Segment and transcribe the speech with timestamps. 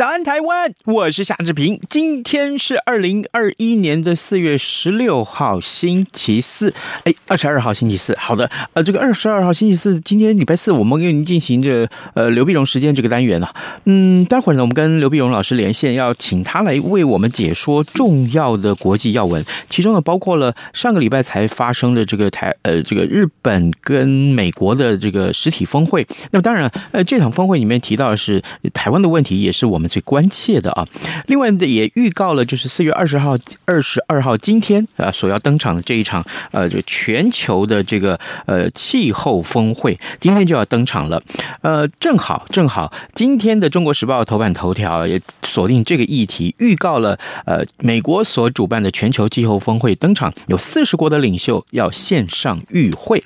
[0.00, 0.72] 早安，台湾！
[0.86, 1.78] 我是夏志平。
[1.90, 6.72] 今天是二零二一年的四月十六号，星期四。
[7.04, 8.16] 哎，二十二号星期四。
[8.18, 13.54] 好的，呃，这个二十二号星期四，今天礼拜四，我们给您进行这呃刘碧荣时间这个单元啊。
[13.84, 26.06] 嗯，待会儿呢，我们跟刘碧荣老师连线，要请他来为我们解说重要的国际要闻，其中呢包括了上个礼拜才发生的这个台呃这个日本跟美国的这个实体峰会。
[26.30, 28.42] 那么当然，呃，这场峰会里面提到的是
[28.72, 29.89] 台湾的问题，也是我们。
[29.90, 30.86] 最关切的啊，
[31.26, 41.20] 另外的也预告了，就是四月二十号、二十二号今天啊所要登场的这一场呃，就全球的这个呃气候峰会，今天就要登场了。
[41.62, 53.22] 呃，正好正好，今天的《中国时报》头版头条也锁定这个议题，预告了呃美国所主办的全球气候峰会登场，有四十国的领袖要线上与会，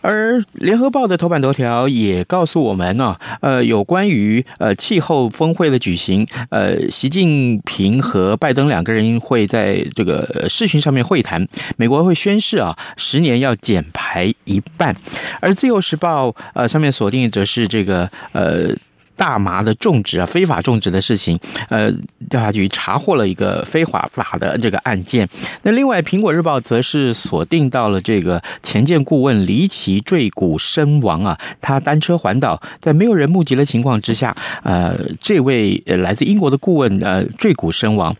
[0.00, 5.96] 而《联合报》的头版头条也告诉我们呢，呃，有关于呃气候峰会的举。
[5.96, 14.96] 行，呃，习近平和拜登两个人会在这个视讯上面会谈，美国会宣誓啊，十年要减排一半，
[15.40, 18.74] 而自由时报呃上面锁定则是这个呃。
[19.20, 21.90] 大麻的种植啊，非法种植的事情，呃，
[22.30, 25.28] 调查局查获了一个非法法的这个案件。
[25.62, 38.16] 那另外，《苹果日报》则是锁定到了这个前建顾问离奇坠谷身亡啊，他单车环岛，在没有人目击的情况之下，呃，这位来自英国的顾问呃坠谷身亡。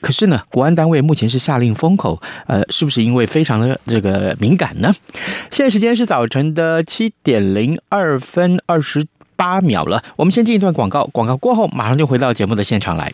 [0.00, 4.94] 可是呢，国安单位目前是下令封口，呃，是不是因为非常的这个敏感呢？
[5.50, 9.04] 现在时间是早晨的七点零二分二十。
[9.36, 13.12] 八秒了，我们先进一段广告，广告过后马上就回到节目的现场来。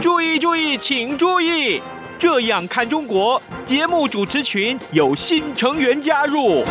[0.00, 1.80] 注意注意，请注意！
[2.18, 6.64] 这样看中国节目主持群有新成员加入。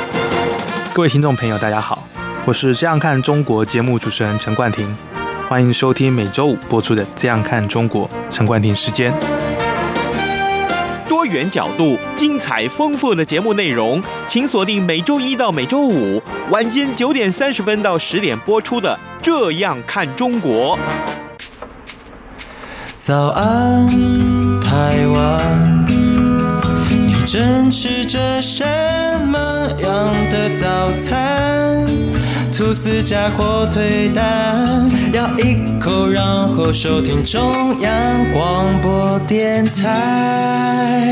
[0.94, 2.04] 各位听众朋友，大家好，
[2.46, 4.94] 我是这样看中国节目主持人陈冠廷，
[5.48, 9.14] 欢迎收听每周五播出的《这样看中国》陈冠廷时间。
[11.08, 20.78] 多元角度、精彩丰富的节目内容，请锁定每周一到每周五晚间九点三十分到十点播出的《这样看中国》。
[22.98, 23.90] 早安，
[24.62, 25.86] 台湾，
[26.90, 28.64] 你正吃着什
[29.28, 29.38] 么
[29.80, 31.86] 样的早餐？
[32.58, 37.92] 吐司加火腿蛋，咬一口，然后收听中央
[38.32, 41.04] 广播电台。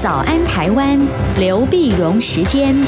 [0.00, 0.96] 早安，台湾，
[1.38, 2.80] 刘碧荣时间。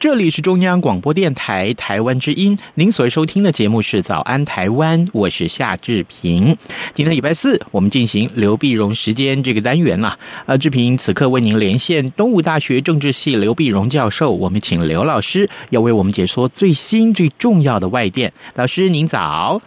[0.00, 6.56] 这里是中央广播电台台湾之音，您所收听的节目是《早安台湾》，我是夏志平。
[6.94, 10.16] 今天礼拜四，我们进行刘碧荣时间这个单元啊。
[10.46, 18.32] 呃，志平此刻为您连线东吴大学政治系刘碧荣教授，我们请刘老师要为我们解说最新最重要的外电。
[18.54, 19.60] 老师您早。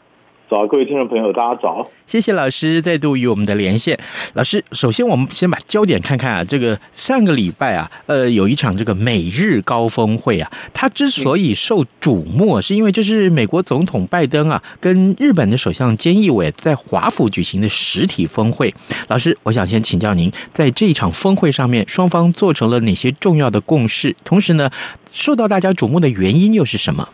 [0.52, 1.90] 早，各位听众朋友，大家早！
[2.06, 3.98] 谢谢老师再度与我们的连线。
[4.34, 18.76] 老师，首先我们先把焦点看看啊，这个上个礼拜啊，呃，有一场这个美日高峰会啊，它之所以受瞩目，是因为这是美国总统拜登啊跟日本的首相菅义伟在华府举行的实体峰会。
[19.08, 24.14] 老师，我想先请教您，在这一场峰会上面，双方做成了哪些重要的共识？
[24.26, 24.70] 同时呢，
[25.14, 27.08] 受到大家瞩目的原因又是什么？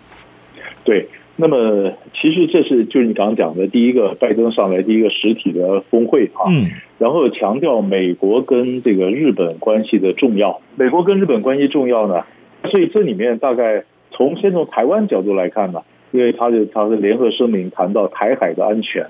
[0.84, 1.08] 对。
[1.40, 6.66] 那么，其实这是就是你刚刚讲的第一个拜登上来第一个实体的峰会啊，嗯，
[6.98, 12.24] 然后强调美国跟这个日本关系的重要，美国跟日本关系重要呢，
[12.72, 15.82] 所以这里面大概从先从台湾角度来看呢，
[16.12, 19.06] 因为他的他的联合声明谈到台海的安全，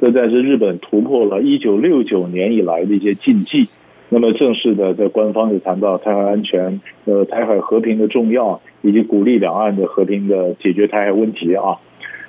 [0.00, 3.68] 这在是日本突破了一九六九年以来的一些禁忌。
[4.10, 11.76] 那么正式的在官方也谈到台海安全、呃台海和平的重要，以及鼓励两岸的和平的解决台海问题啊。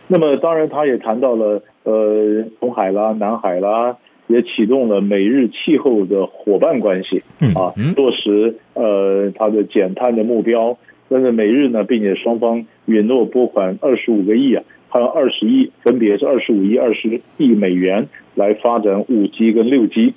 [0.08, 3.96] 那么当然他也谈到了呃红海啦、南海啦，
[4.28, 7.24] 也启动了美日气候的伙伴关系，
[7.56, 10.78] 啊，落实呃它的减碳的目标。
[11.12, 20.14] 但是美日呢，并且双方允诺拨款二十五个亿啊，还有二十亿，分别是二十五亿、二十亿美元来发展五 G 跟六 G。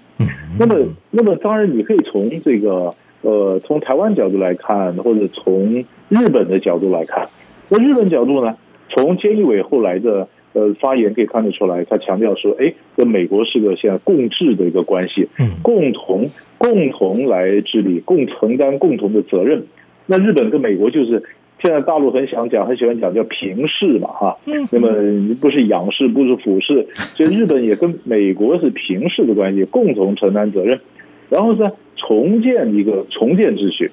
[0.58, 7.28] 那么，那么当然你可以从这个呃，从台湾角度来看，或者从日本的角度来看。
[7.68, 8.56] 那日本角度呢，
[8.88, 15.28] 从菅义伟后来的呃发言可以看得出来，他强调说，哎，跟美国是个现在共治的一个关系，
[15.62, 16.28] 共同
[16.58, 19.64] 共同来治理，共承担共同的责任。
[20.06, 21.22] 那日本跟美国就是
[21.62, 24.36] 现在大陆很想讲，很喜欢讲叫平视嘛，哈，
[24.72, 24.88] 那么
[25.40, 30.80] 不是仰视，不是俯视，所以日本也跟美国是平视的关系，共同承担责任，
[31.30, 33.88] 然后呢，重建一个重建秩序，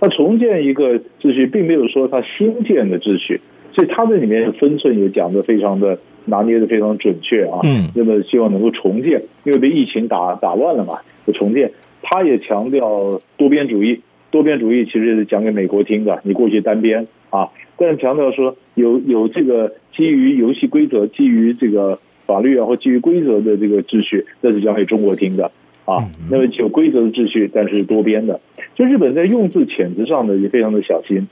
[0.00, 3.38] 那重建一个秩序，并没有说它新建的秩序，
[3.74, 10.94] 所以它这里面的分寸也讲得非常的拿捏得非常准确啊，嗯，那么希望能够重建，因为被疫情打打乱了嘛，
[11.26, 11.70] 就重建，
[12.00, 14.00] 他也强调多边主义。
[14.30, 25.50] 多边主义其实是讲给美国听的，你过去单边啊，但是强调说有有这个基于游戏规则、基于这个法律啊或基于规则的这个秩序，那是讲给中国听的
[25.84, 26.08] 啊。
[26.30, 28.40] 那么有规则的秩序，但是多边的，
[28.74, 31.26] 就日本在用字遣词上呢也非常的小心，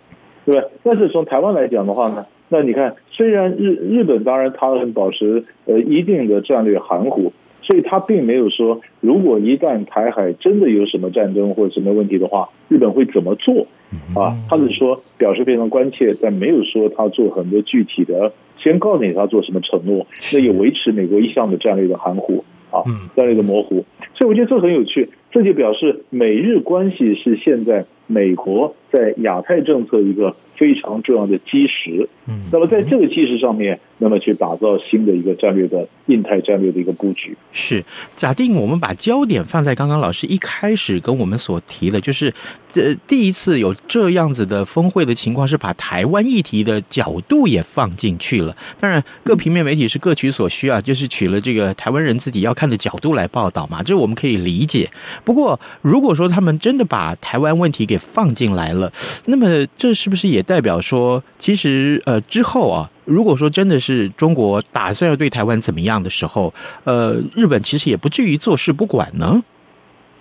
[0.45, 0.67] 对吧？
[0.83, 7.33] 但是从台湾来讲的话呢，那你看，虽然日日本当然它很保持呃一定的战略含糊。
[7.69, 13.67] 所以他并没有说，如果一旦台海真的有什么战争或者什么问题的话，日本会怎么做？
[14.15, 22.81] 啊，他是说表示非常关切，但没有说他做很多具体的，先告诉你他做什么承诺，那也维持美国一向的战略的含糊啊，
[23.15, 23.85] 战略的模糊。
[24.15, 32.09] 所以我觉得这很有趣，这就表示美日关系是现在美国在亚太政策一个非常重要的基石。
[32.27, 33.81] 嗯，那么在这个基石上面。
[34.01, 37.37] 那么去打造新的一个战略的印太战略的一个布局。
[37.51, 42.33] 是，假定我们把焦点放在刚刚老师一开始跟我们所提的，就是
[42.75, 48.57] 呃第一次有这样子的峰会的情况，是把台湾议题的角度也放进去了。
[48.79, 54.89] 当然，各平面媒体是各取所需啊，就是取了这个台湾人自己要看的角度来报道嘛，这我们可以理解。
[55.25, 58.78] 不过，如果说他们真的把台湾问题给放进来了，
[59.27, 62.91] 那么这是不是也代表说，其实呃之后啊？
[63.05, 66.53] 如果说真的是中国打算要对台湾怎么样的时候，
[66.85, 69.43] 呃，日本其实也不至于坐视不管呢。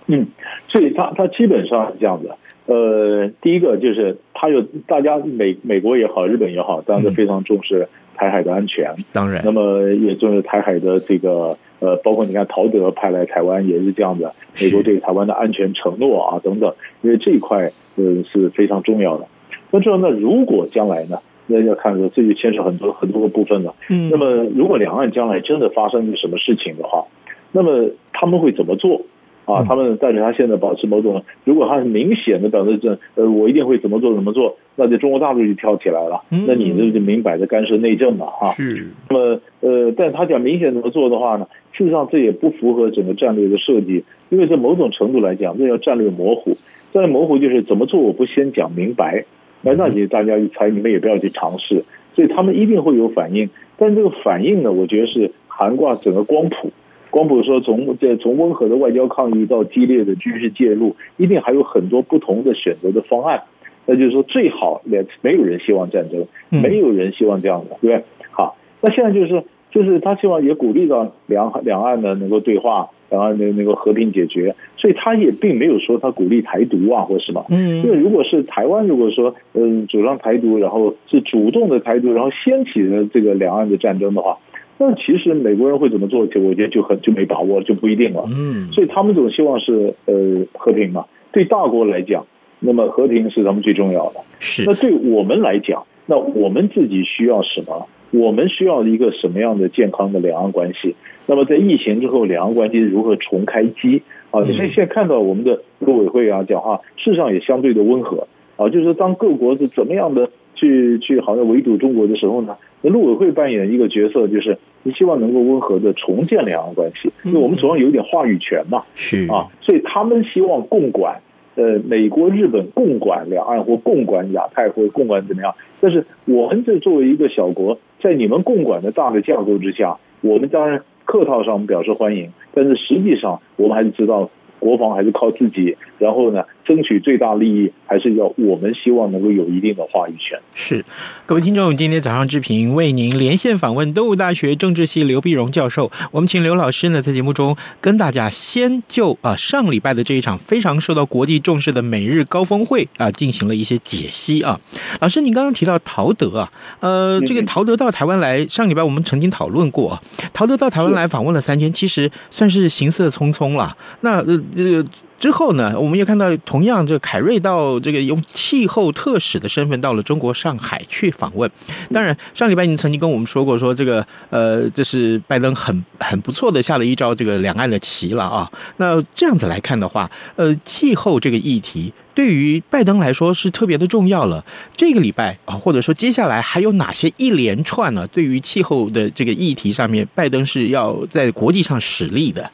[0.06, 0.26] 嗯，
[0.68, 2.30] 所以他他基本上是这样子。
[2.64, 7.88] 呃，第一个就是他有大家美美国也好，日本也好，当然都非常重视
[8.18, 8.92] 台海的安全。
[8.98, 19.26] 嗯、当然，那么也重视台海的这个呃，包括你看陶德派来台湾也是这样的，美国对台湾的安全承诺啊等等，因为这一块呃是非常重要的。
[19.70, 21.20] 那这样呢，如果将来呢？
[21.50, 23.74] 那要看说，这就牵扯很多很多个部分了。
[23.88, 27.06] 嗯，那么如果两岸将来真的发生什么事情的话，
[27.52, 29.00] 那么他们会怎么做？
[29.48, 36.22] 啊，他们但是他现在保持某种，如果他是明显的表示这，呃，我一定会怎么做怎么做，那在中国大陆就跳起来了。
[36.28, 38.52] 那你这就明摆着干涉内政嘛哈。
[38.52, 38.88] 是。
[39.08, 41.48] 那么，呃，但他讲明显怎么做的话呢？
[41.72, 46.58] 事实上这也不符合整个战略的设计，因为在某种程度来讲，这叫战略模糊。
[46.92, 49.24] 战略模糊就是怎么做，我不先讲明白。
[49.62, 51.84] 那那你大家一猜，你们也不要去尝试，
[52.14, 53.48] 所以他们一定会有反应。
[53.78, 56.70] 但这个反应呢，我觉得是涵盖整个光谱。
[57.10, 63.42] 光谱说从这从温和的外交抗议到激烈的军事介入，一定还有很多不同的选择的方案。
[63.86, 68.04] 那就是说，最好也没有人希望战争，没有人希望这样的，对不对？
[68.30, 72.90] 好，那现在就是就是他希望也鼓励到两两岸呢能够对话。
[73.10, 77.46] 然后那那个和平解决，所以他也并没有说他鼓励台独啊或什么。
[77.48, 84.36] 嗯，因为如果是台湾，如果说嗯主张台独，然后是主动的台独，然后掀起了这个两岸的战争的话，
[84.78, 86.26] 那其实美国人会怎么做？
[86.28, 88.22] 就我觉得就很就没把握，就不一定了。
[88.34, 91.04] 嗯，所以他们总希望是呃和平嘛。
[91.32, 92.24] 对大国来讲，
[92.60, 94.20] 那么和平是他们最重要的。
[94.38, 94.64] 是。
[94.64, 97.86] 那对我们来讲，那我们自己需要什么？
[98.10, 100.94] 我们需要一个什么样的健康的两岸关系？
[101.26, 104.02] 那么在疫情之后，两岸关系如何重开机？
[104.30, 121.20] 啊，你看现在看到我们的陆委会啊讲话，事实上也相对的温和啊，就是说当各国是怎么样的去去好像围堵中国的时候呢，那陆委会扮演一个角色，就是你希望能够温和的重建两岸关系，因为我们总要有一点话语权嘛，是啊，所以他们希望共管。
[121.56, 125.52] 呃，美国、日本共管两岸或共管亚太或共管怎么样？
[125.80, 140.38] 但是我们这作为一个小国，在你们共管的大的架构之下，我们当然客套上我们表示欢迎，但是实际上我们还是知道国防还是靠自己，然后呢，争取最大利益还是要我们希望能够有一定的话语权。
[140.54, 140.84] 是，
[141.26, 145.90] 各位听众，今天早上志平为您连线访问东吴大学政治系刘碧荣教授。
[146.10, 154.58] 我们请刘老师呢在节目中跟大家先就啊上礼拜的这一场非常受到国际重视的美日高峰会啊进行了一些解析啊。
[155.00, 163.76] 老师，您刚刚提到陶德啊，呃，这个陶德到台湾来，上礼拜我们曾经讨论过啊，陶德到台湾来访问了三天，其实算是行色匆匆了。
[164.00, 164.38] 那呃。
[164.56, 164.84] 这个
[165.18, 171.50] 之后呢，我们也看到，同样这个凯瑞到这个用气候特使的身份到了中国上海去访问。
[171.92, 178.48] 当然，上礼拜您曾经跟我们说过，说这个呃，这是拜登很很不错的下了一招这个两岸的棋了啊。
[178.76, 184.44] 那这样子来看的话，呃，气候这个议题对于拜登来说是特别的重要了。
[184.76, 188.06] 这个礼拜啊，或者说接下来还有哪些一连串呢？
[188.06, 192.48] 对于气候的这个议题上面，拜登是要在国际上使力的。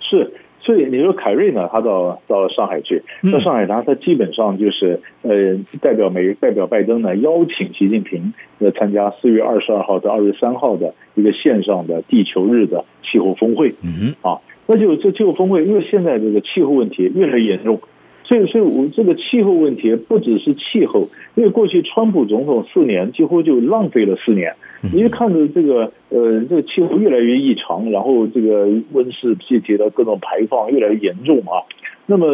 [0.00, 0.30] 是。
[0.68, 13.70] 所以你说凯瑞呢，他到到了上海去，到上海他他基本上就是呃代表美代表拜登呢邀请习近平来参加四月二十二号到二十三号的一个线上的地球日的气候峰会。
[13.82, 17.80] 嗯啊，那就这气候峰会，因为现在这个气候问题越来越严重，
[18.28, 24.54] 所以所以我这个气候问题不只是气候，因为过去川普总统四年几乎就浪费了四年。
[24.92, 31.66] 因为看着这个呃，这个气候越来越异常，然后这个温室气体的各种排放越来越严重啊，
[32.06, 32.26] 那么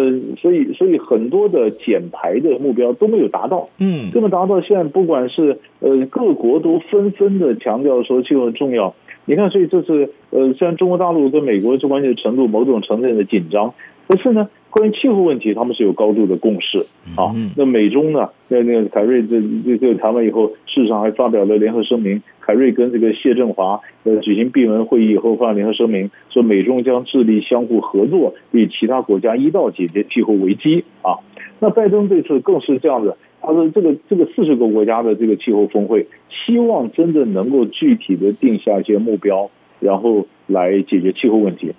[0.43, 13.73] 所以所以很多的减排的目标都没有达到，嗯，这么达到现在不管是呃各国都纷纷的强调说气候很重要，你看，所以这是呃虽然中国大陆跟美国这关系的程度某种程度的紧张，
[14.07, 14.51] 可是呢。
[14.75, 17.31] 关于气候问题，他们是有高度的共识啊。
[17.57, 18.31] 那美中呢？
[18.49, 22.21] 那那个凯瑞这这这谈完以后，事实上还发表了联合声明。
[22.41, 31.23] 凯瑞跟这个谢振华呃举行闭门会议以后，发联合声明说，美中将致力相互合作，与其他国家一道解决气候危机啊。
[31.61, 41.73] 那拜登这次更是这样子，他说这个这个四十个国家的这个气候峰会，希望真的能够具体的定下一些目标，然后来解决气候问题。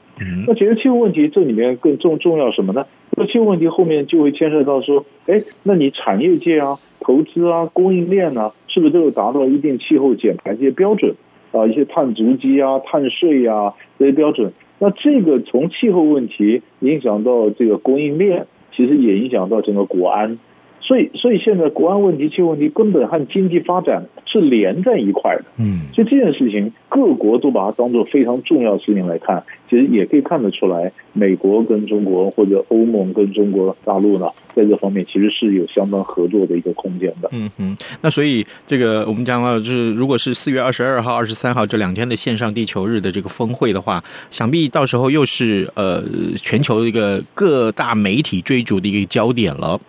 [0.47, 2.85] 那解决气候问题，这里面更重重要什么呢？
[3.17, 11.15] 那气候问题后面就会牵涉到说，哎，那你产业界啊、投资啊、供应链啊，是不是都有达到一定气候减排这些标准
[11.51, 11.67] 啊？
[11.67, 14.53] 一些碳足迹啊、碳税啊这些标准。
[14.79, 20.37] 那这个从气候问题影响到这个供应链，其实也影响到整个国安。
[20.85, 25.45] 所以，所以现在国安问题、气候问题根本和经济发展是连在一块的。
[25.57, 37.29] 嗯，所以这件事情各国都把它当做非常重要的事情来看，其实也可以看得出来，美国跟中国或者欧盟跟中国大陆呢，在这方面其实是有相当合作的一个空间的。
[37.31, 46.03] 嗯哼，那所以这个我们讲到，就是如果是四月二十二号、二十三号这两天的线上地球日的这个峰会的话，想必到时候又是呃
[46.35, 49.81] 全球一个各大媒体追逐的一个焦点了。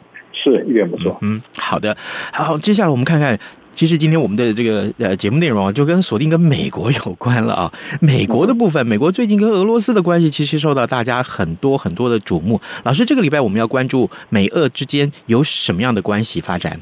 [0.53, 1.19] 是一点不错。
[1.23, 1.97] 嗯，好的，
[2.33, 3.39] 好，接下来我们看看，
[3.73, 7.73] 其实今天我们的这个呃节目内容啊，就跟锁定跟美国有关了啊。
[8.01, 12.61] 美国的部分，美国最近跟俄罗斯的关系其实受到大家很多很多的瞩目。
[12.85, 16.81] 老师，这个礼拜我们要关注美俄之间有什么样的关系发展？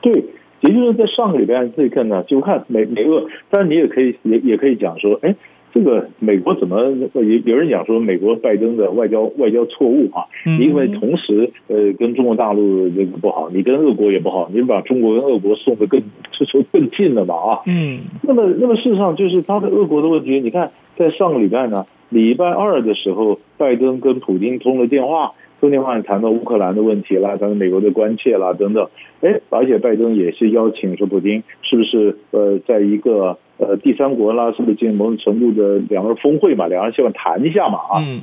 [0.00, 0.12] 对，
[0.60, 5.34] 也就是在上个礼拜可以看到，就看美美俄，当然你也可以也也可以讲说，哎。
[5.72, 6.82] 这个美国怎么
[7.14, 10.26] 有有人讲说美国拜登的外交外交错误啊？
[10.60, 16.00] 因为同时呃跟中国大陆这个不好，你跟俄国也不好，你把中国跟俄国送的更
[16.38, 17.60] 就说更近了嘛啊？
[17.66, 18.00] 嗯。
[18.22, 28.88] 那么那么事实上就是他的俄国的问题，你看在上个礼拜呢，礼拜二的时候，拜登跟普京通了电话，通电话也谈到乌克兰的问题啦，谈到美国的关切啦等等。
[29.22, 33.38] 哎，而且拜登也是邀请说普京是不是呃在一个。
[33.58, 36.66] 呃，第三国啦，是不是进行某种程度的两个峰会嘛？
[36.66, 37.78] 两个人希望谈一下嘛？
[37.78, 38.22] 啊，嗯，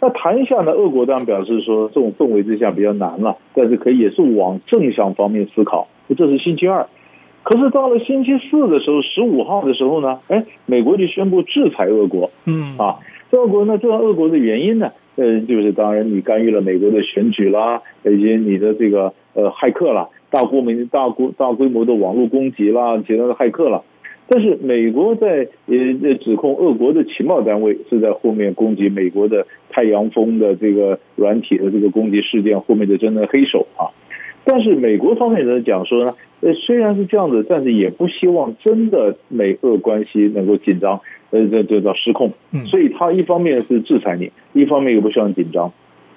[0.00, 0.72] 那谈一下呢？
[0.72, 5.86] 俄国当然表示说，这种氛围之下比较难了，但是可以也是往正向方面思考。
[6.16, 6.86] 这是星期二，
[7.44, 12.30] 可是到了星期四的时候，十五号的时候呢，哎，美国就宣布制裁俄国。
[12.46, 12.98] 嗯，啊，
[13.30, 23.80] 俄国呢，这样俄国的原因呢，呃，就是当然你干预了美国的选举啦，以及你的这个呃骇客啦，大规模、大规大规模的网络攻击啦，其他的骇客啦。
[24.34, 33.92] 但是美国在呃指控俄国的情报单位是在后面攻击美国的太阳风的这个软体的这个攻击事件后面的真正黑手啊。
[34.44, 42.32] 但是美国方面人讲说呢，呃虽然是这样子，但是也不希望真的美俄关系能够紧张，呃这这叫失控。
[42.64, 45.70] 所以他一方面是制裁你，一方面又不希望紧张。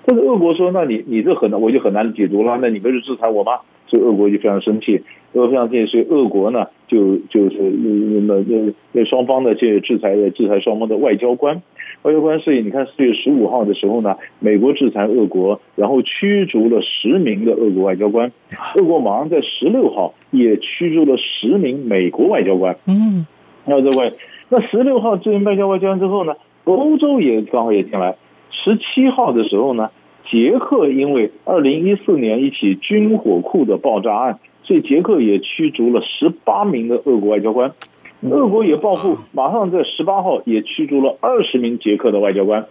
[0.06, 2.58] 但是俄国说，那你你这很难，我就很难解读了。
[2.62, 3.60] 那你不是制裁我吗？
[3.88, 11.62] 所以俄国就非常生气，俄国非常生气，所以俄国呢就就是那么那那双方呢就制裁的制裁双方的外交官。
[12.04, 18.32] 外交官，所以你看，四月十五号的时候呢，美国制裁俄国，然后驱逐了十名的俄国外交官。
[18.76, 22.76] 俄国马上在十六号也驱逐了十名美国外交官。
[22.86, 23.26] 嗯，
[23.66, 24.14] 那这位，
[24.50, 26.36] 那十六号这名外交外交官之后呢，
[26.66, 28.16] 欧洲也刚好也进来。
[28.64, 29.90] 十七号的时候呢，
[30.32, 37.74] 捷克因为二零一四年一起军火库的爆炸案，所以捷克也驱逐了十八名的俄国外交官。
[38.22, 42.66] 俄国也报复，马上在十八号也驱逐了二十名捷克的外交官，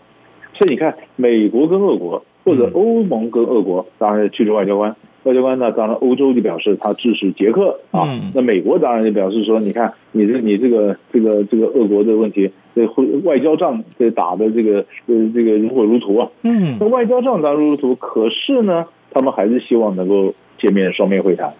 [0.55, 12.87] 所以你看，美国跟俄国或者欧盟跟俄国，当然驱逐外交官，外交官呢，当然欧洲就表示他支持捷克啊，那美国当然就表示说，你看你这你这个这个这个俄国的问题，这
[13.25, 21.53] 外交仗这打的这个呃这个如火如荼啊，嗯，那外交仗打如火如荼，可是呢，他们还是希望能够见面双面会谈。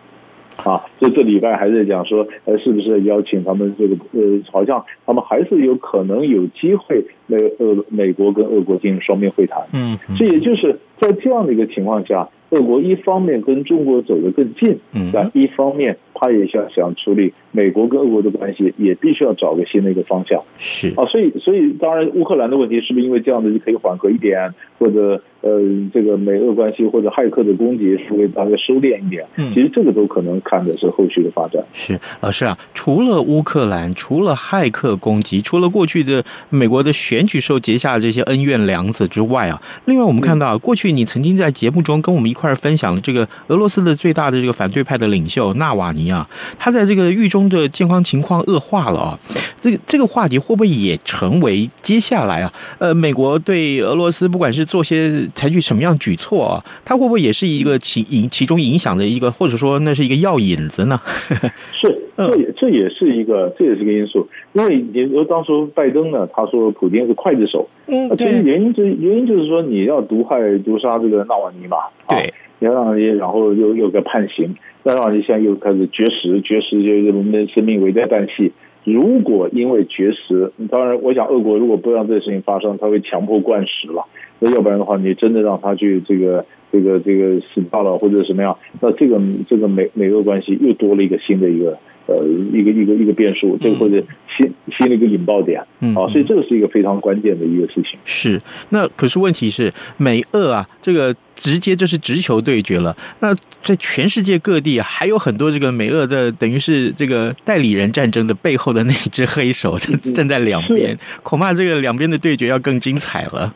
[0.63, 9.63] 啊，这这礼拜还在讲说，呃，是不是邀请他们这个，呃，好像他们还是有可能有机会，那呃，美国跟俄国进行双边会谈。
[9.73, 20.43] 嗯，这也就是在这样的一个情况下，俄国一方面跟中国走得更近，嗯，但一方面他也想想处理美国跟俄国的关系，也必须要找个新的一个方向。
[20.59, 25.23] 是啊，所以所以当然乌克兰的问题是不是因为这样的就可以缓和一点，或者？
[25.45, 25.61] 呃，
[25.93, 29.27] 这个美俄关系或者骇客的攻击，是会大概收敛一点。
[29.37, 31.63] 嗯，其实这个都可能看的是后续的发展。
[31.75, 46.29] 是老师啊，除了乌克兰，除了骇客攻击，除了过去的美国的选选举时候结下的这些恩怨梁子之外啊，另外我们看到，过去你曾经在节目中跟我们一块儿分享了这个俄罗斯的最大的这个反对派的领袖纳瓦尼啊，
[46.59, 49.19] 他在这个狱中的健康情况恶化了啊。
[49.61, 52.53] 这个这个话题会不会也成为接下来啊？
[52.79, 55.05] 呃，美国对俄罗斯不管是做些。
[55.35, 56.65] 采取什么样举措啊？
[56.85, 61.01] 它会不会也是一个其影其中影响的一个，或者说那是一个药引子呢？
[61.29, 64.29] 是，这也这也是一个，这也是一个因素。
[64.53, 71.79] 因为你说当初拜登呢，他说普京是刽子手，嗯，其实原因就原因就是说你要毒害毒杀这个纳瓦尼嘛，
[72.09, 78.53] 对，你要让你然后又又个判刑，那让你现在又开始绝食，绝食就是我们的生命危在旦夕。
[78.85, 84.05] 如果因为绝食，当然我想俄国如果不让这个事情发生，他会强迫灌食了。
[84.41, 94.03] 那要不然的话，你真的让他去这个这个这个死掉了或者什么样，那这个这个美美俄关系又多了一个新的一个呃一个一个一个变数，这个或者
[94.37, 97.99] 新新的一个引爆点，嗯，啊，所以这个是一个非常关键的一个事情。
[98.05, 98.41] 是，
[98.71, 102.97] 那可是问题是美俄啊，这个直接就是直球对决了。
[103.21, 109.79] 那在全世界各地还有很多这个美俄的，等于是这个代理人战争的背后的那一只黑手
[110.15, 113.55] 站在两边，恐怕这个两边的对决要更精彩了。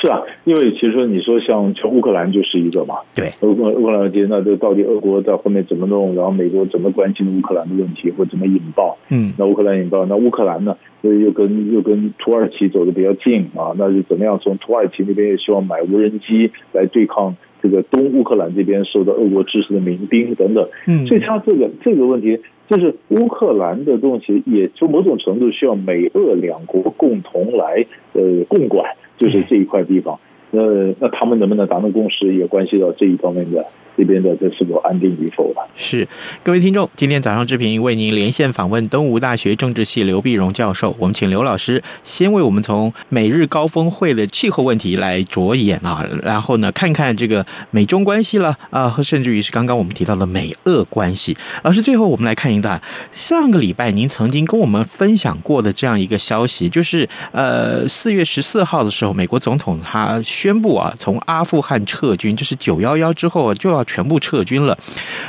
[0.00, 6.14] 是啊，因为其实说你说像像乌克兰就是一个嘛，对，乌克乌克兰问题，那这到底俄国在后面怎么弄？
[6.14, 8.96] 然后美国怎么关心乌克兰的问题，或怎么引爆？
[9.08, 10.76] 嗯，那乌克兰引爆，那乌克兰呢？
[11.02, 14.38] 所以又跟又跟土耳其走得比较近啊，那就怎么样？
[14.40, 20.68] 从土耳其那边也希望买无人机来对抗这个东乌克兰这边受到俄国支持的民兵等等。
[20.86, 28.92] 嗯，所以他这个这个问题，就是乌克兰的东西，也就某种程度需要美俄两国共同来呃共管。
[29.18, 30.18] 就是这一块地方，
[30.50, 30.62] 那
[31.00, 33.66] 那他们能不能达成共识，也关系到这一方面的。
[33.98, 35.62] 这边的这是否安定与否吧？
[35.74, 36.06] 是，
[36.44, 40.94] 各位听众，今天早上志平为您连线访问东吴大学政治系刘碧荣教授。
[41.00, 51.36] 我们请刘老师先为我们从美日高峰会的气候问题来着眼啊，然后呢，看看这个美中关系了啊，甚至于是刚刚我们提到的美俄关系。
[51.64, 52.80] 老师，最后我们来看一段
[53.10, 63.84] 上个礼拜您曾经跟我们分享过的这样一个消息，就是呃四月十四号的时候，美国总统他宣布啊，从阿富汗撤军，这是九幺幺之后就要。
[63.88, 64.76] 全部撤军了。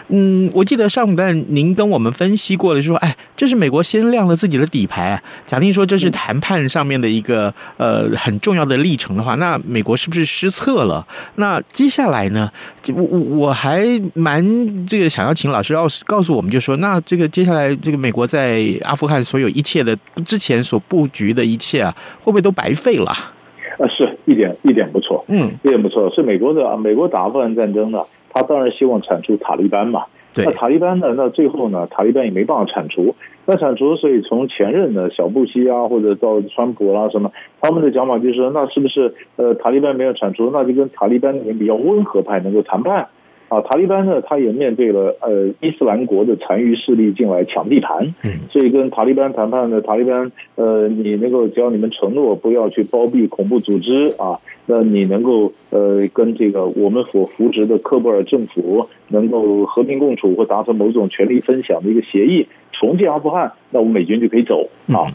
[0.09, 5.23] 嗯，我记得上午段您跟我们分析过的，说，哎，这是美国先亮了自己的底牌啊。
[5.45, 11.07] 假定说这是谈判上面的一个呃很重要的历程的话，那美国是不是失策了？
[11.35, 12.51] 那接下来呢？
[12.93, 23.11] 我我我还蛮这个想要请老师告诉告诉我们，就说那这个接下来这个美国在阿富汗所有一切的之前所布局的一切啊，会不会都白费了？
[23.11, 27.99] 啊，是一点一点不错，嗯，一点不错，是美国的美国打阿富汗战争呢。
[28.31, 31.13] 他当然希望铲除塔利班嘛，那塔利班呢？
[31.15, 31.87] 那最后呢？
[31.89, 33.15] 塔利班也没办法铲除。
[33.45, 43.07] 那铲除，所以从前任的小布希啊，或者到川普啦什么，他们的讲法就是说，那是不是呃塔利班没有铲除，那就跟塔利班里面比较温和派能够谈判？
[43.49, 48.13] 啊，塔利班呢，他也面对了呃伊斯兰国的残余势力进来抢地盘，
[48.51, 65.09] 所以跟塔利班谈判呢塔利班，呃，你能够只要你们承诺不要去包庇恐怖组织啊，那你能够呃跟这个我们所扶植的科布尔政府能够和平共处或达成某种权力分享的一个协议，重建阿富汗，那我们美军就可以走啊。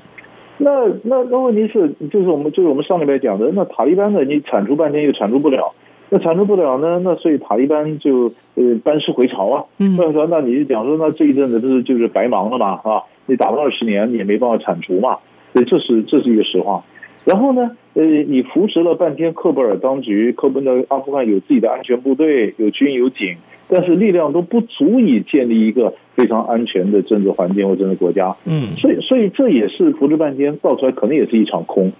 [0.58, 5.72] 那那那问题是，就是我们就是我们上礼拜讲的，那塔利班呢，你铲除半天又铲除不了，
[6.10, 9.64] 那铲除不了呢，那所以塔利班就呃班师回朝啊。
[9.78, 13.02] 嗯，所以说那你就讲说，那这一阵子不是就是白忙了嘛啊？
[13.26, 15.18] 你打了二十年，你也没办法铲除嘛。
[15.52, 16.84] 所以这是这是一个实话。
[17.24, 23.36] 然后呢，呃，你扶持了半天喀布尔当局，喀布尔阿富汗有自己的安全部队，有军有警，
[23.68, 28.36] 但是力量都不足以建立一个非常安全的政治环境或政治国家。
[28.44, 31.92] 嗯，所以所以这也是扶持半天造出来，可能也是一场空。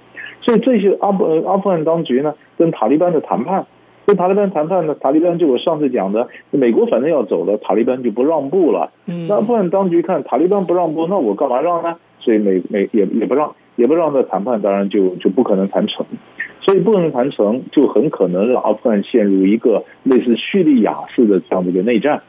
[0.43, 3.67] 所以这些阿富阿富汗当局呢，跟塔利班的谈判，
[4.07, 8.93] 跟塔利班谈判呢，塔利班就我上次讲的，美国反正要走了，塔利班就不让步了。
[9.07, 11.97] 嗯，那阿富汗当局看塔利班不让步，那我干嘛让呢？
[12.21, 13.55] 所以美美也也不让。
[13.77, 16.07] 也不让这谈判，当然就就不可能谈成，
[16.61, 22.23] 所以不可能谈成，就很可能让阿富汗陷入一个类似叙利亚式的这样的一个内战。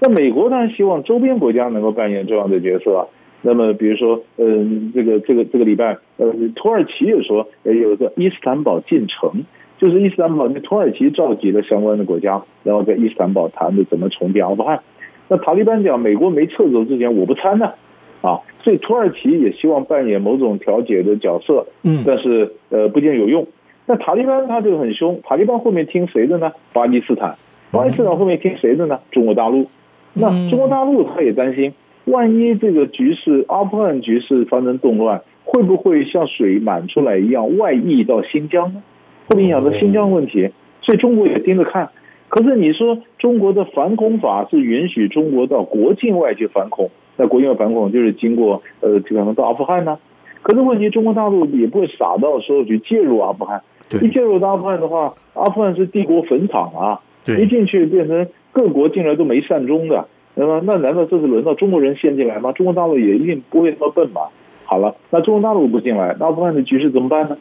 [0.00, 3.08] 那美国当然希望周边国家能够扮演重要的角色。
[3.42, 9.44] 那么，比如说，嗯，这个这个这个礼拜，呃，土耳其也说，呃，有个伊斯坦堡进程，
[9.78, 14.80] 就是伊斯坦堡，那土耳其召集了相关的国家，然后在伊斯坦堡谈的怎么重建阿富汗。
[15.28, 17.72] 那塔利班讲，美国没撤走之前，我不参呢。
[18.20, 23.46] 啊，所以土耳其也希望扮演某种调解的角色，嗯，但是呃不见有用。
[23.86, 26.50] 那塔利班他这个很凶，塔利班后面听谁的呢？
[26.72, 27.36] 巴基斯坦，
[27.70, 28.98] 巴基斯坦后面听谁的呢？
[29.12, 29.68] 中国大陆。
[30.14, 31.72] 那中国大陆他也担心，
[32.06, 38.82] 万一这个局势阿富汗局势发生动乱，会不会像水满出来一样外溢到新疆呢？
[39.28, 40.50] 会影响到新疆问题，
[40.82, 41.90] 所以中国也盯着看。
[42.28, 46.90] 可是你说中国的反恐法是允许中国到国境外去反恐？
[47.16, 49.98] 那国境外反恐就是经过呃，可能到阿富汗呢。
[50.42, 53.62] 可是问题，中国大陆也不会傻到说去介入阿富汗。
[53.88, 57.00] 对一介入到阿富汗的话，阿富汗是帝国坟场啊！
[57.24, 62.52] 对一进去变成各国进来都没善终的，那么那难道这是轮到中国人先进来吗？
[62.52, 64.30] 中国大陆也一定不会那么笨吧。
[64.64, 67.38] 好了，那中国大陆不进来，那阿富汗的局势怎么办呢？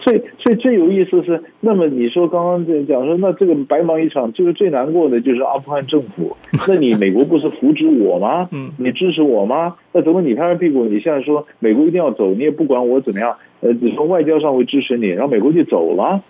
[0.00, 6.36] 所以，所以最有意思是，那么你说刚刚这讲说，那这个白忙一场，就是最难过的就是阿富汗政府。
[6.68, 8.48] 那你美国不是扶植我吗？
[8.52, 9.76] 嗯，你支持我吗？
[9.92, 16.22] 那怎么你拍拍屁股，你现在说美国一定要走，你也不管我怎么样，呃，只从外交上会支持你，然后美国就走了。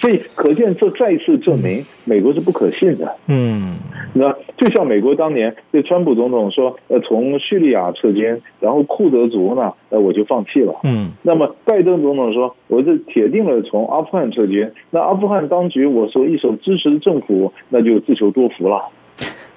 [0.00, 3.14] 所以可见，这再次证明美国是不可信的。
[3.28, 3.76] 嗯，
[4.14, 18.82] 那就像美国当年对川普总统说：“呃，从叙利亚撤军，然后库德族呢，呃，我就放弃了。”嗯，那么拜登总统说：“我是铁定了从阿富汗撤军，那阿富汗当局，我说一手支持政府，那就自求多福了。”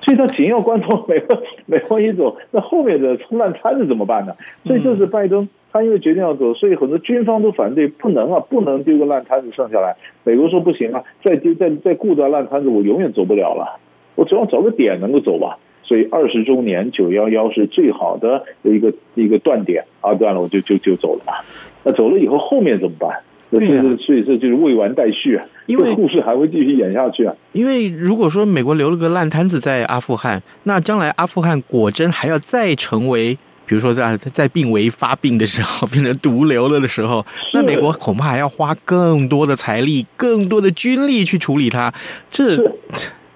[0.02, 4.34] 所以他紧要关头，美国美国一走，那后面的烂摊子怎么办呢？
[4.64, 5.50] 所以这是拜登。
[5.76, 9.98] 他因为决定要走，所以很多军方都反对，不能啊，不能丢个烂摊子剩下来。
[10.24, 13.78] 美国说不行啊，再丢再再顾着烂摊子，我永远走不了了。
[14.16, 15.58] 我总要找个点能够走吧。
[15.84, 21.44] 所以二十周年九幺幺是最好的一个一个断点啊，断了我就就就走了。
[21.84, 23.20] 那走了以后后面怎么办？
[23.50, 27.36] 那这是所以这就是未完待续啊，因为故事还会继续演下去啊。
[27.52, 33.38] 因为如果说美国留了个烂摊子在阿富汗，那将来阿富汗果真还要再成为。
[33.66, 41.94] 比如说在在病危发病的时候变成毒瘤了的时候，那美国恐怕还要花更多的财力、更多的军力去处理它。
[42.30, 42.58] 这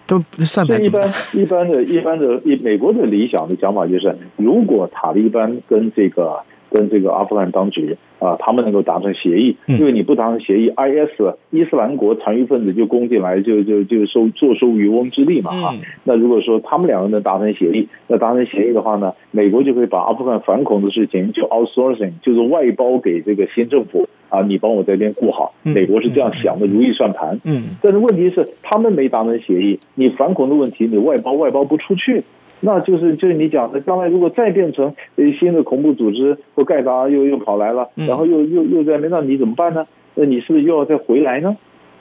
[0.05, 6.39] 都算不一般一般的一般的，美国的理想的想法就是，如果塔利班跟这个
[6.71, 7.97] 跟这个阿富汗当局。
[8.19, 15.73] 啊，他们能够达成协议，因为你不达成协议，IS 伊斯兰国残余分子就攻进来，就就就收坐收渔翁之利嘛啊。
[16.03, 25.53] 那如果说他们两个能达成协议，那达成协议的话呢，美国就可以把阿富汗反恐的事情就 outsourcing，就是外包给这个新政府啊，你帮我在这边顾好。
[25.63, 27.39] 美国是这样想的，如意算盘。
[27.45, 32.21] 嗯，但是问题是他们没达成协议，你反恐的问题你外包外包不出去。
[32.61, 34.93] 那就是就是你讲的，将来如果再变成
[35.39, 39.85] 新的恐怖组织或盖达又又跑来了，然后又又又在那，那你怎么办呢？
[40.15, 41.55] 那你是不是又要再回来呢？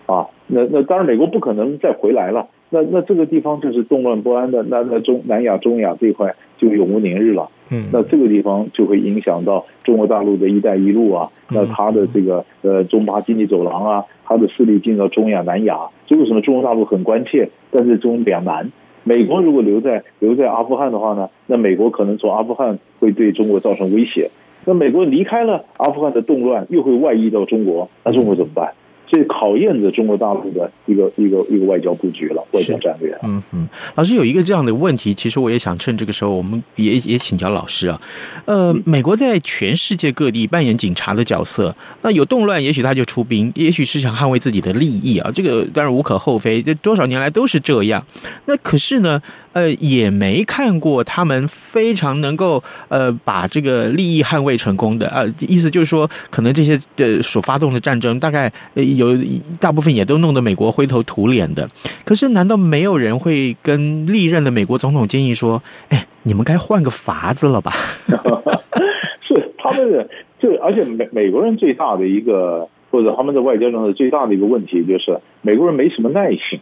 [0.06, 2.48] 啊，那那当然美国不可能再回来了。
[2.70, 7.48] 那那这个地方就是动乱不安的，那那中南亚、中亚这一块就永无宁日了。
[7.70, 17.48] 嗯，那这个地方就会影响到中国大陆的一带一路啊，那它的这个呃中巴经济走廊啊，它的势力进到中亚、南亚，这为什么中国大陆很关切？
[17.70, 18.70] 但是中两难。
[19.08, 24.30] 美国如果留在留在阿富汗的话呢，那美国可能从阿富汗会对中国造成威胁。
[24.66, 28.74] 那美国离开了阿富汗的动乱，又会外溢到中国，那中国怎么办？
[29.10, 33.16] 所以考验着中国大陆的一个一个一个外交布局了，外交战略。
[33.22, 38.00] 嗯嗯，老师有一个这样的问题，其实我也想趁这个时候，我们也也请教老师啊。
[38.44, 48.04] 呃，美国在全世界各地扮演警察的角色，那有动乱，也许他就出兵，也许是想捍卫自己的利益啊，这个当然无可厚非，这多少年来都是这样。
[48.44, 49.22] 那可是呢？
[49.52, 59.16] 呃，也没看过他们非常能够呃把这个利益捍卫成功的呃，意思就是说，可能这些呃所发动的战争，大概有
[59.60, 61.68] 大部分也都弄得美国灰头土脸的。
[62.04, 67.72] 可是，难道没有人会跟历任的美国总统建议说：“哎，你们该换个法子了吧？”
[69.26, 70.08] 是他们的，
[70.38, 76.60] 就而且美美国人最大的一个，或者他们的外交上的最大的一个问题，就是美国人没什么耐性。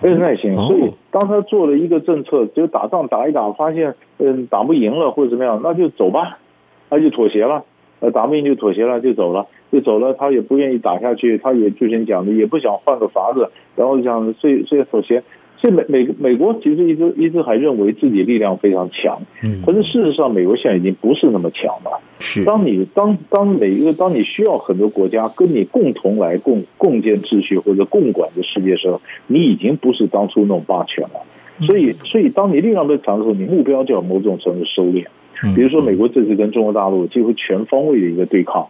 [0.00, 6.38] 没有耐心，所以当他做了一个政策，就打仗打一打，发现嗯打不赢了或者怎么样，那就走吧，
[6.90, 7.64] 那就妥协了，
[8.00, 15.22] 呃打不赢就妥协了，就走了，就走了，他也不愿意打下去，他也之前讲的也不想换个法子，然后想所以所以妥协。
[15.60, 22.00] 所以美美美国其实一直一直还认为自己力量非常强，嗯，可是事实上美国现在已经不是那么强了。
[22.18, 31.20] 是，当你当当每一个当你需要很多国家跟你共同来共共建秩序或者共管的世界时候，你已经不是当初那种霸权了。
[31.66, 35.04] 所以所以当你力量被强的时候，你目标就要某种程度收敛。
[35.54, 38.66] 比如说美国这次跟中国大陆几乎全方位的一个对抗。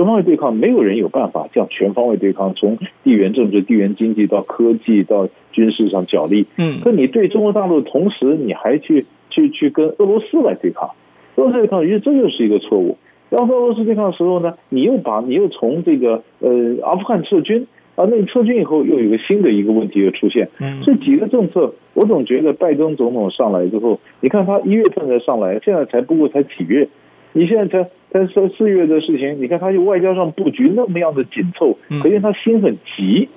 [0.00, 6.46] 全方位对抗，没有人有办法这样全方位对抗，从地缘政治、地缘经济到科技到军事上角力。
[6.56, 10.88] 嗯，可你对中国大陆的同时，你还去去去跟俄罗斯来对抗，
[11.36, 12.96] 俄罗斯对抗，其实这就是一个错误。
[13.28, 20.48] 然后俄罗斯对抗的时候呢，你又把你又从这个呃阿富汗撤军啊，那你撤军以后又有一个新的一个问题又出现。
[20.62, 26.88] 嗯，这几个政策，我总觉得拜登总统上来之后，你看他一月份才上来，现在才不过才几月。
[27.32, 33.28] 你现在才才三四月的事情，你看他就外交上布局那么样的紧凑，可见他心很急。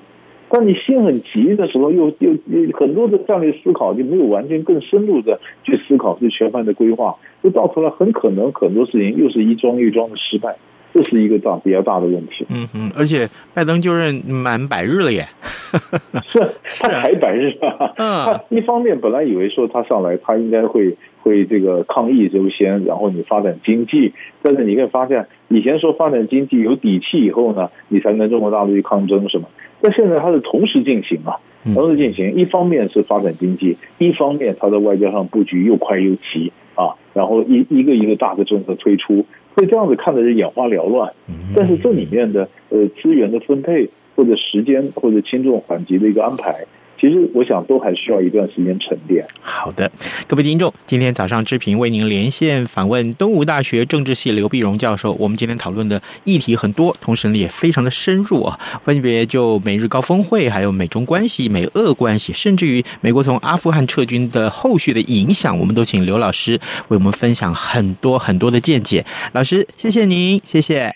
[0.49, 10.57] 当你心很急的时候，又又又很多的战略思考就没有完全更深入的去思考，去全盘的规划，就到头来很可能很多事情又是一桩一桩的失败。
[10.93, 12.45] 这是一个大比较大的问题。
[12.49, 15.23] 嗯嗯，而且拜登就任满百日了耶
[16.23, 16.39] 是
[16.81, 17.93] 他才百日啊。
[17.97, 29.45] 嗯， 他一方面本来以为说他上来他应该会会这个抗疫优先，然后你发展经济，但是你会发现以前说发展经济有底气以后呢，你才跟中国大陆去抗争是吗？
[29.81, 31.41] 但现在他是同时进行啊，
[31.73, 39.25] 同时进行，一方面是发展经济，一方面他在外交上布局又快又齐啊，然后一一个一个大的政策推出。
[39.55, 41.13] 所以这样子看的是眼花缭乱，
[41.55, 46.65] 但是这里面的呃资源的分配或者时间或者轻重缓急的一个安排。
[47.03, 49.27] 其实我想都还需要一段时间沉淀。
[49.41, 49.91] 好的，
[50.25, 55.11] 各位听众，今天早上志平为您连线访问东吴大学政治系刘碧荣教授。
[55.19, 66.53] 我们今天讨论的议题很多，同时呢也非常的深入啊，分别就美日高峰会，还有美中关系、美俄关系，甚至于美国从阿富汗撤军的后续的影响，我们都请刘老师
[66.87, 69.05] 为我们分享很多很多的见解。
[69.33, 70.95] 老师，谢谢您，谢谢，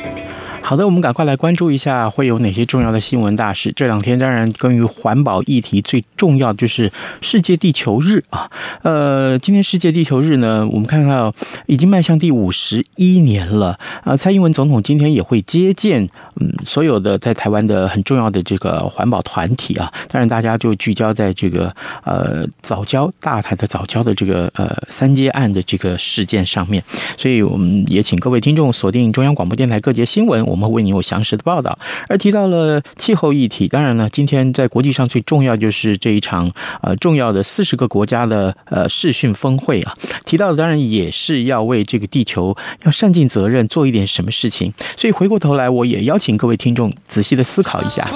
[0.71, 3.73] 好的，我们赶快来关注一下会有哪些重要的新闻大事。
[3.75, 8.49] 这两天当然关于环保议题最重要的就是世界地球日啊。
[8.81, 14.15] 呃，今天世界地球日呢，我们看到已经迈向第五十一年了啊。
[14.15, 16.07] 蔡英文总统今天也会接见
[16.39, 19.91] 嗯所有的在台湾的很重要的这个环保团体啊。
[20.07, 26.81] 当然大家就聚焦在这个呃早教大台的早教的这个呃三阶案的这个事件上面。
[27.17, 30.60] 所以我们也请各位听众锁定中央广播电台各节新闻，我们。
[30.61, 31.75] 我们为你有详实的报道，
[32.07, 33.67] 而提到了气候议题。
[33.67, 36.51] 当然呢，今天在国际上最重要就是这一场
[36.83, 39.97] 呃重要的四十个国家的呃视讯峰会啊。
[40.23, 44.71] 提到的当然也是要为这个地球要善尽责任，做一点什么事情。
[44.95, 48.07] 所以回过头来，我也邀请各位听众仔细的思考一下。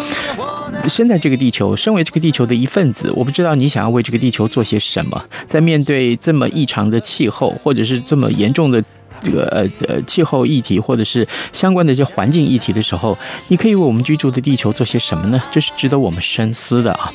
[0.87, 5.19] 身在这个地球，身为这个地球的一份子，我不知道你想要为这个地球做些什么。
[5.47, 8.83] 在面对这么异常的气候，或者是这么严重的。
[9.23, 15.41] 这个呃呃气候议题或者是相关的一些环境议题的时候，你可以为我们居住的地球做些什么呢？
[15.51, 17.11] 这是值得我们深思的啊。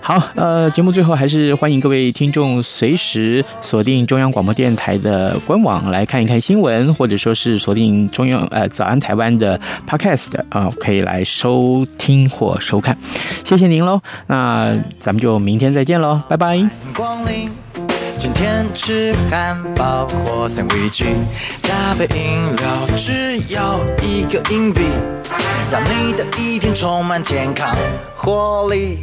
[0.00, 12.96] 好，呃，节目最后还是欢迎各位听众随时锁定中央广播电台的官网来看一看新闻，或者说是锁定中央呃早安台湾的 Podcast 啊，可以来收听或收看。
[13.44, 17.61] 谢谢您喽，那咱们就明天再见喽，拜拜。
[18.18, 21.04] 今天吃汉堡或三明治，
[21.60, 24.82] 加杯饮料只要一个硬币，
[25.70, 27.74] 让你的一天充满健康
[28.16, 29.00] 活力。